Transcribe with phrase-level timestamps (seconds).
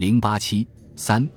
[0.00, 1.28] 零八七三，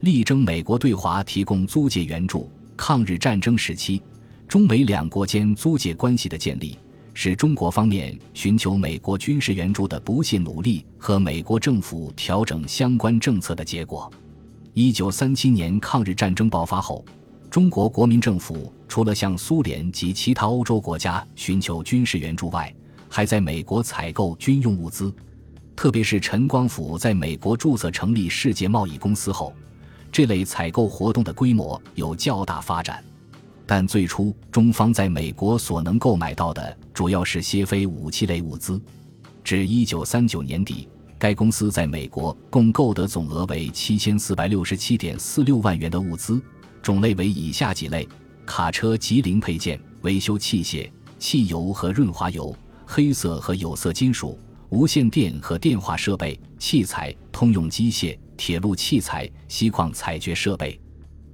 [0.00, 2.50] 力争美国对华提供租借援助。
[2.76, 4.02] 抗日战争时期，
[4.46, 6.76] 中美两国间租借关系的建立，
[7.14, 14.12] 是中国方面寻求美国军事援助的不懈努力和美国政府调整相关政策的结果。
[14.74, 17.02] 一九三七年抗日战争爆发后，
[17.48, 22.70] 中国国民政府除了向苏联及其他欧洲国家寻求军事援助外，
[23.08, 25.10] 还在美国采购军用物资。
[25.80, 29.50] 特别是陈光甫在美国注册成立世界贸易公司后。
[30.12, 33.02] 这类采购活动的规模有较大发展，
[33.64, 38.78] 但最初中方在美国所能购买到的主要是些非武器类物资。
[39.42, 40.86] 至一九三九年底，
[41.18, 46.42] 该公司在美国共购得总额为七千四百六十七点四六万元的物资，
[46.82, 48.06] 种类为以下几类：
[48.44, 52.54] 卡车及零配件、维修器械、汽油和润滑油、
[52.84, 54.38] 黑色和有色金属、
[54.70, 58.18] 无线电和电话设备、器材、通用机械。
[58.40, 60.80] 铁路器材、锡矿采掘设备。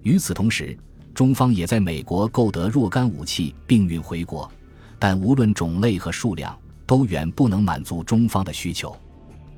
[0.03, 0.77] 与此同时，
[1.15, 4.51] 中方也在美国购得若干武器并运回国，
[4.99, 8.93] 但无论种类和数量，都远不能满足中方的需求。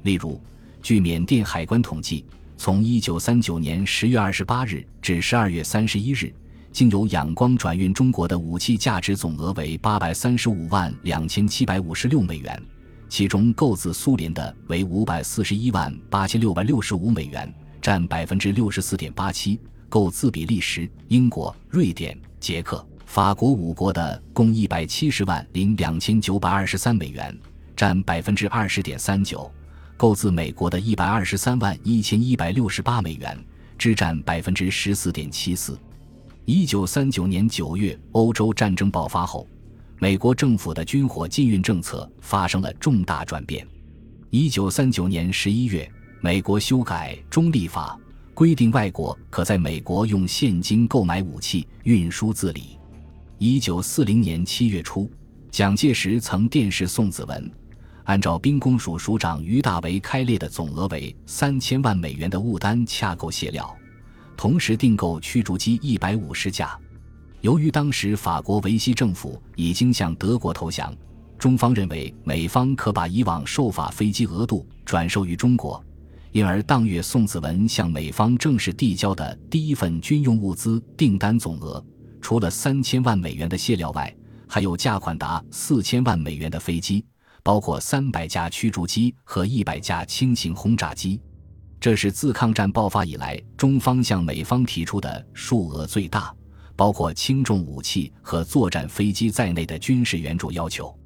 [0.03, 0.39] 例如，
[0.83, 2.23] 据缅甸海关统计，
[2.59, 6.35] 从1939年10月28日至12月31日，
[6.71, 12.63] 经由仰光转运中国的武器价值总额为835万2756美元。
[13.09, 27.37] 其中购自苏联的为五百四十一万八千六百六十五美元，占百分之六十四点八七；购自比利时、英国、瑞典、捷克、法国五国的共一百七十万零两千九百二十三美元，
[27.75, 29.51] 占百分之二十点三九；
[29.97, 33.39] 购自美国的一百二十三万一千一百六十八美元，
[33.79, 35.79] 只占百分之十四点七四。
[36.45, 39.47] 一九三九年九月，欧洲战争爆发后。
[40.01, 43.67] 美国政府的军火禁运政策发生了重大转变。
[44.31, 45.91] 一九三九年十一月，
[46.21, 47.99] 美国修改《中立法》，
[48.33, 52.79] 规定外国可在美国用现金购买武器，运输自理。
[53.39, 55.11] 一九四零年七月初，
[55.51, 57.51] 蒋介石曾电示宋子文，
[58.05, 63.77] 按照兵工署署长于大为开列的总额为三千万美元的物单洽购卸料，
[64.37, 66.79] 同时订购驱逐机一百五十架。
[67.41, 70.93] 由于当时法国维希政府已经向德国投降，
[71.39, 75.83] 中方认为美方可把以往售法飞机额度转售于中国，
[76.33, 81.83] 因而当月宋子文向美方正式递交的第一份军用物资订单总额，
[82.21, 84.13] 除了三千万美元的卸料外，
[84.49, 87.05] 还有价款达四千万美元的飞机，
[87.45, 91.21] 包括三百架驱逐机和一百架轻型轰炸机。
[91.79, 96.35] 这是自抗战爆发以来中方向美方提出的数额最大。
[96.79, 100.97] 包括轻重武器和作战飞机在内的军事援助要求，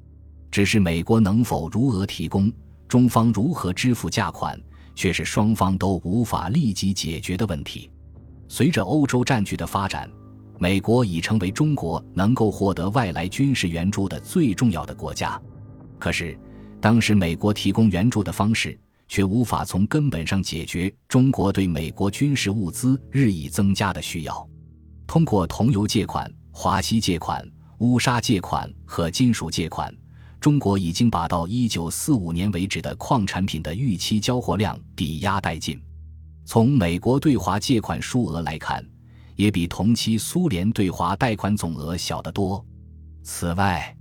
[0.51, 2.53] 只是美国能否如额提供，
[2.87, 4.55] 中方如何支付价款，
[4.93, 7.89] 却是双方都无法立即解决的问题。
[8.47, 10.07] 随着欧洲战局的发展，
[10.59, 15.41] 美国已成为中国能够获得外来军事援助的最重要的国家。
[15.97, 16.37] 可是，
[16.79, 24.47] 当时美国提供援助的方式却无法从根本上解决中国对美国军事物资日益增加的需要。
[25.05, 27.47] 通过铜油借款、华西借款、
[27.79, 29.93] 乌沙借款和金属借款，
[30.39, 35.81] 中国已经把到一九四五年为止的矿产品的预期交货量抵押殆尽。
[36.45, 38.85] 从美国对华借款数额来看，
[39.35, 42.63] 也比同期苏联对华贷款总额小得多。
[43.23, 43.95] 此外，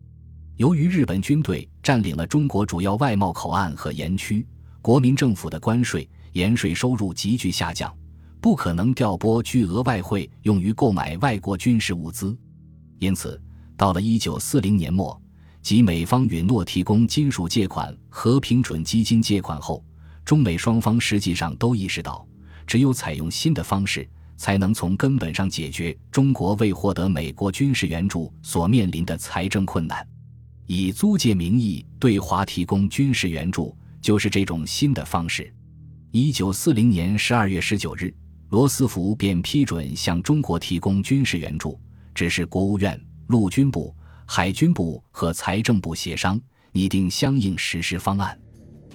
[0.57, 4.47] 由于日本军队占领了中国主要外贸口岸和盐区，
[4.81, 7.93] 国民政府的关税、盐税收入急剧下降。
[8.42, 12.36] 不可能调拨巨额外汇用于购买外国军事物资，
[12.98, 13.41] 因此，
[13.76, 15.16] 到了一九四零年末，
[15.62, 19.84] 即美方允诺提供金属借款和平准基金借款后，
[20.25, 22.26] 中美双方实际上都意识到，
[22.66, 24.04] 只有采用新的方式，
[24.36, 30.04] 才能从根本上解决中国为获得美国军事援助所面临的财政困难。
[30.66, 35.54] 以租借名义对华提供军事援助，就是这种新的方式。
[36.10, 38.12] 一九四零年十二月十九日。
[38.53, 41.81] 罗斯福便批准向中国提供军事援助，
[42.15, 43.97] 只是国务院、陆军部、
[44.27, 46.39] 海军部和财政部协商
[46.71, 48.39] 拟定相应实施方案。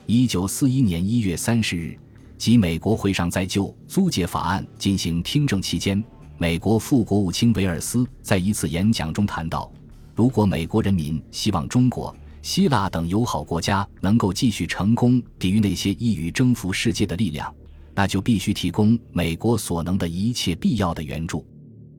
[0.06, 1.98] 一九四一年一月三十日，
[2.38, 6.04] 即美国会上在就租借法案进行听证期间，
[6.38, 9.74] 美国副国务卿维尔斯在一次演讲中谈到：
[10.14, 17.52] 如果美国人民希望中国、希腊等友好国家能够继续成功抵御那些意欲征服世界的力量。
[17.98, 21.44] 那就必须提供美国所能的一切必要的援助。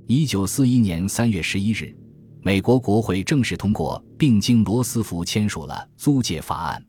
[0.07, 1.93] 一九四一年三月十一日，
[2.41, 6.81] 美国国会正式通过并经罗斯福签署了租借法案。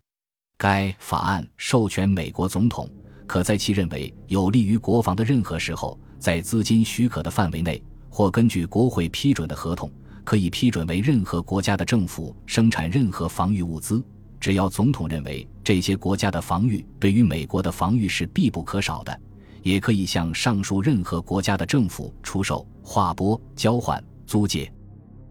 [0.59, 2.88] 该法案授权美国总统
[3.25, 7.81] 可在其认为有利于国防的任何时候，在资金许可的范围内，
[8.12, 9.91] 或根据国会批准的合同，
[10.23, 14.03] 可以批准为任何国家的政府生产任何防御物资，
[14.39, 19.19] 只要总统认为这些国家的防御对于美国的防御是必不可少的，
[19.62, 24.71] 也可以向上述任何国家的政府出售、划拨、交换、租借，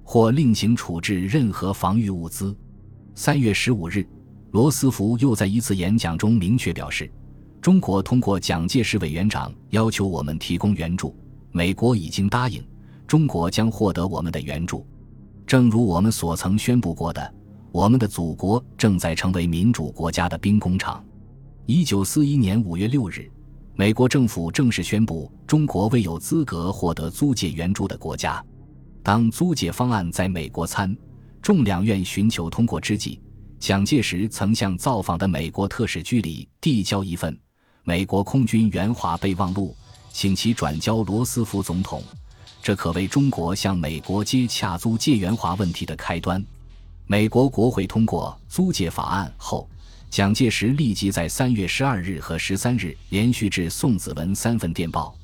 [0.05, 2.57] 或另行处置任何防御物资。
[3.15, 4.07] 三月十五日，
[4.51, 7.11] 罗斯福又在一次演讲中明确表示。
[7.61, 11.17] 中国通过蒋介石委员长要求我们提供援助，
[11.51, 12.65] 美国已经答应，
[13.05, 14.87] 中国将获得我们的援助。
[15.45, 17.35] 正如我们所曾宣布过的，
[17.71, 21.05] 我们的祖国正在成为民主国家的兵工厂。
[21.67, 23.31] 一九四一年五月六日，
[23.75, 28.43] 美国政府正式宣布中国未有资格获得租借援助的国家。
[29.03, 30.97] 当租借方案在美国参
[31.43, 33.21] 众两院寻求通过之际，
[33.59, 37.39] 蒋介石曾向造访的美国特使居里递交一份。
[37.85, 39.77] 美国空军援华备忘录，
[40.11, 42.03] 请其转交罗斯福总统，
[42.63, 46.43] 这可为中国向美国接洽租借援华问题的开端。
[47.11, 49.67] 美国国会通过租借法案后，
[50.11, 55.17] 蒋介石立即在三月十二日和十三日连续致宋子文三份电报，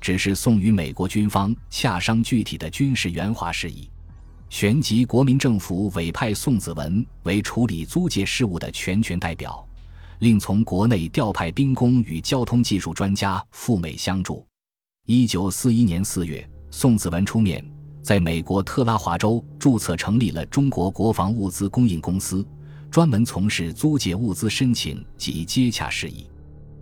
[0.00, 3.86] 只是送与美国军方洽商具体的军事援华事宜。
[4.48, 9.62] 旋即，国民政府委派宋子文为处理租借事务的全权代表。
[10.20, 14.42] 另从国内调派兵工与交通技术专家赴美相助。
[15.04, 17.62] 一九四一年四月，宋子文出面，
[18.06, 22.46] 在美国特拉华州注册成立了中国国防物资供应公司，
[22.88, 26.24] 专门从事租借物资申请及接洽事宜。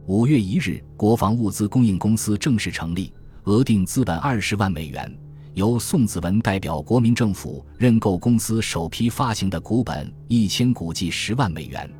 [0.04, 3.10] 五月一日，国防物资供应公司正式成立，
[3.44, 5.18] 额定资本二十万美元，
[5.54, 11.90] 由宋子文代表国民政府认购公司首批发行的股本一千股计十万美元。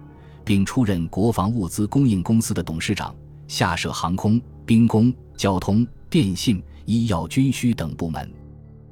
[0.45, 3.17] 并出任国防物资供应公司的董事长，
[3.49, 8.31] 下设航空、兵工、交通、电信、医药、军需等部门，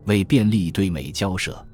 [0.04, 1.64] 为便利对美交涉，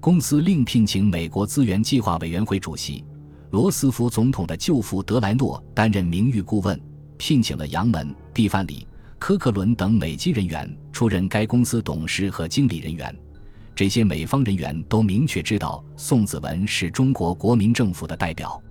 [0.00, 3.04] 公司另聘请美国资源计划委员会主席
[3.50, 6.80] 罗斯福总统的舅父德莱诺担任名誉顾问，
[7.18, 8.86] 聘请了杨门、毕范里、
[9.18, 13.14] 科克伦等美籍人员出任该公司董事和经理人员。
[13.74, 18.62] 这些美方人员都明确知道宋子文是中国国民政府的代表。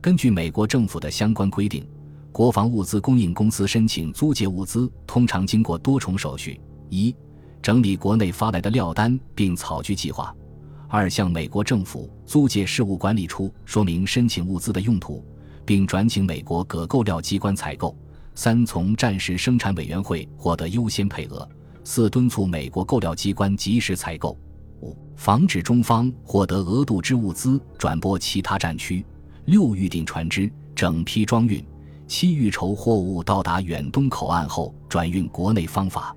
[0.00, 1.84] 根据美国政府的相关规定，
[2.30, 7.14] 国防物资供应公司申请租借物资，通常经过多重手续：一、
[7.64, 10.30] 整理国内发来的料单并草具计划；
[10.86, 15.24] 二、向美国政府租借事务管理处说明申请物资的用途，
[15.64, 17.96] 并转请美国各购料机关采购；
[18.34, 21.38] 三、从战时生产委员会获得优先配额；
[21.84, 24.36] 四、敦促美国购料机关及时采购；
[24.82, 29.02] 五、防止中方获得额度之物资转拨其他战区。
[29.46, 31.66] 六预定船只整批装运，
[32.06, 36.14] 七预筹货物到达远东口岸后转运国内方法。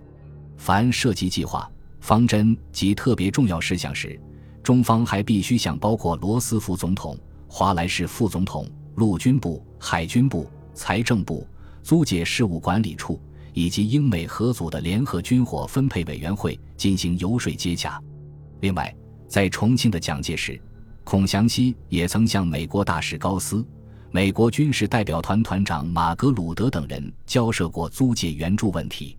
[0.57, 1.69] 凡涉及计划、
[2.01, 4.19] 方针及特别重要事项时，
[4.61, 7.17] 中方还必须向包括罗斯福总统、
[7.47, 11.47] 华莱士副总统、陆军部、海军部、财政部、
[11.81, 13.21] 租借事务管理处
[13.53, 18.01] 以及英美合组的联合军火分配委员会进行游说接洽。
[18.59, 18.93] 另外，
[19.27, 20.59] 在重庆的蒋介石。
[21.03, 23.65] 孔祥熙也曾向美国大使高斯、
[24.11, 29.17] 美国军事代表团团长马格鲁德等人交涉过租借援助问题。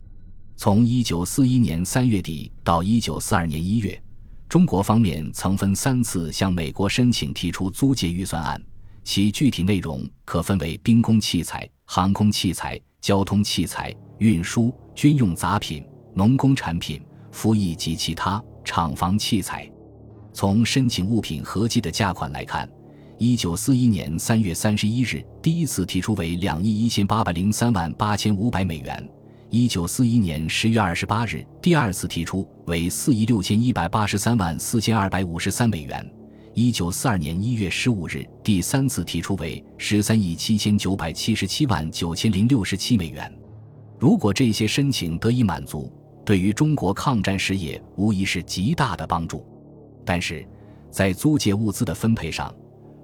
[0.60, 4.02] 从1941年3月底到1942年1月，
[4.48, 8.60] 中国方面曾分三次向美国申请提出租借预算案，
[9.04, 19.70] 其具体内容可分为兵工器材、航空器材、交通器材、运输、军用杂品、农工产品、服役及其他厂房器材。
[20.32, 22.68] 从申请物品合计的价款来看，
[23.16, 29.00] 一九四一年三月三十一日第一次提出为两亿一千八百零三万八千五百美元；
[29.50, 36.04] 一九四一年十月二十八日第二次提出为四亿六千一百八十三万四千二百五十三美元；
[36.52, 43.32] 一九四二年一月十五日第三次提出为十三亿七千九百七十七万九千零六十七美元。
[43.98, 45.90] 如果这些申请得以满足，
[46.26, 49.46] 对于中国抗战事业无疑是极大的帮助。
[50.04, 50.46] 但是，
[50.90, 52.54] 在租借物资的分配上，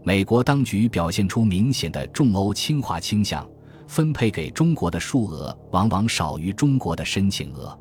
[0.03, 3.49] 美国当局表现出明显的重欧轻华倾向，
[3.87, 7.79] 分配给中国的数额往往少于中国的申请额，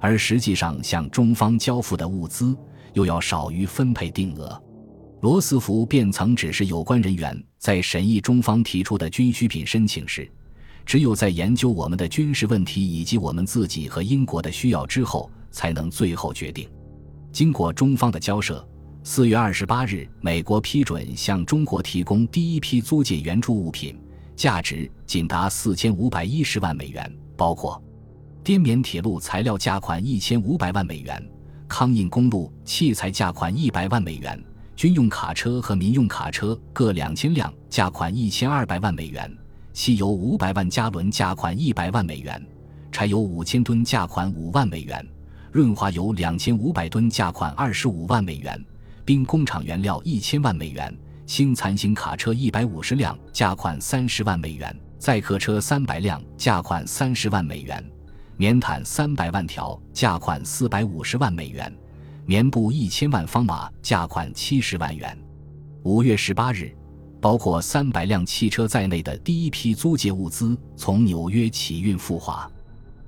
[0.00, 2.56] 而实际上向中方交付的物资
[2.92, 4.60] 又要少于分配定额。
[5.20, 10.30] 罗斯福便曾指示有关人员，在审议中方提出的军需品申请时，
[10.84, 16.68] 只有在研究我们的军事问题以及我们自己和英国的需要之后，才能最后决定。
[17.32, 18.62] 经过中方的交涉，
[19.02, 23.98] 四月二十八日，美国批准向中国提供第一批租借援助物品，
[24.36, 27.82] 价值仅达四千五百一十万美元，包括
[28.42, 31.24] 滇缅铁路材料价款一千五百万美元，
[31.68, 34.42] 康印公路器材价款一百万美元，
[34.76, 39.30] 军用卡车和民用卡车各两千辆，价款一千二百万美元，
[39.72, 42.44] 汽油五百万加仑，价款一百万美元，
[42.90, 45.06] 柴油五千吨，价款五万美元，
[45.52, 48.62] 润滑油两千五百吨，价款二十五万美元，
[49.04, 50.94] 冰工厂原料一千万美元。
[51.26, 57.82] 新残型卡车一百五十辆，价款三十万美元；载客车三百辆，价款三十万美元；
[58.36, 61.66] 棉毯三百万条，价款四百五十万美元；
[62.26, 65.18] 棉布一千万方码，价款七十万元。
[65.82, 66.70] 五月十八日，
[67.22, 72.46] 包括三百辆汽车在内的第一批租借物资从纽约起运赴华。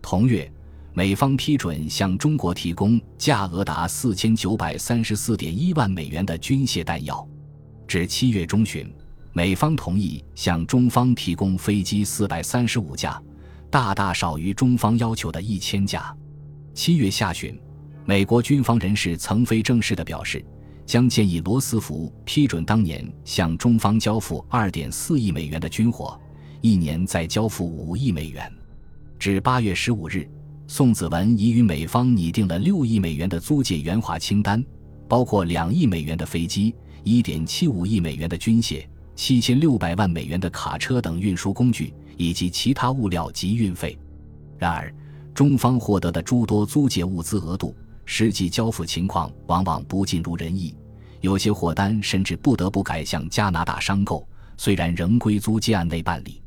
[0.01, 0.51] 同月，
[0.95, 7.27] 美方批准向中国提供价额达四千九百三十四点一万美元的军械弹药。
[7.87, 8.93] 至七月中旬，
[9.33, 13.23] 美方同意向中方提供飞机四百三十五架，
[13.71, 16.15] 大大少于中方要求的一千架。
[16.75, 17.57] 七月下旬，
[18.05, 20.45] 美国军方人士曾非正式的表示，
[20.85, 26.21] 将建议罗斯福批准当年向中方交付二点四亿美元的军火，
[26.61, 28.53] 一年再交付五亿美元。
[29.17, 30.29] 至八月十五日，
[30.67, 34.63] 宋子文已与美方拟定了六亿美元的租借援华清单，
[35.07, 36.75] 包括两亿美元的飞机。
[37.09, 38.85] 一点七五亿美元的军械、
[39.15, 43.97] 七千六百万美元的卡车等运输工具，以及其他物料及运费。
[44.59, 44.93] 然而，
[45.33, 47.73] 中方获得的诸多租借物资额度，
[48.07, 50.75] 实际交付情况往往不尽如人意，
[51.21, 56.43] 有些货单甚至不得不改向加拿大商购，虽然仍归租借案内办理。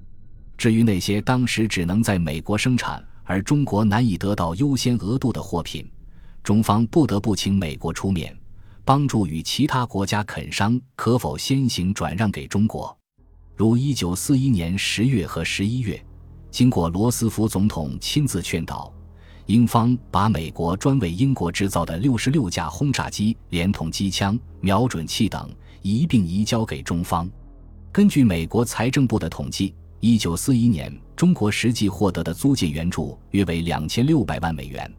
[0.58, 5.90] 至于那些当时只能在美国生产而中国难以得到优先额度的货品，
[6.44, 8.38] 中方不得不请美国出面。
[8.90, 12.98] 帮助与其他国家垦商可否先行转让给中国，
[13.56, 16.04] 如一九四一年十月和十一月，
[16.50, 18.92] 经过罗斯福总统亲自劝导，
[19.46, 25.48] 英方把美国专为英国制造的六十六架轰炸机，连同机枪、瞄准器等
[25.84, 27.30] 一并移交给中方。
[27.92, 34.92] 根据美国财政部的统计，一九四一年中国实际获得的租借援助约为两千六百万美元。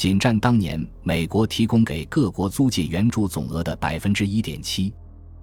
[0.00, 4.90] 仅占当年美国提供给各国租借援助总额的百分之一点七，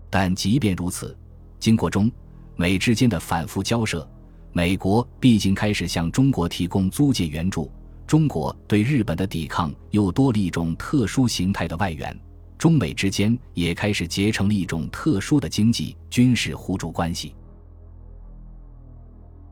[0.09, 1.15] 但即便如此，
[1.59, 2.11] 经过中
[2.55, 4.09] 美之间的反复交涉，
[4.53, 7.71] 美国毕竟开始向中国提供租借援助。
[8.07, 12.19] 中国对日本的抵抗又多了一种特殊形态的外援，
[12.57, 17.35] 中美之间也开始结成了一种特殊的经济军事互助关系。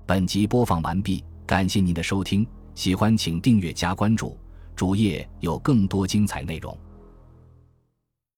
[0.07, 2.43] 本集播放完毕，感谢您的收听，
[2.73, 4.35] 喜欢请订阅加关注。
[4.75, 6.77] 主页有更多精彩内容。